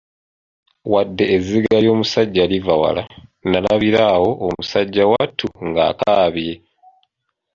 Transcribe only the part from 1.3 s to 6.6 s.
ezziga ly'omusajja liva wala, nalabira awo musajja wattu ng'agakaabye.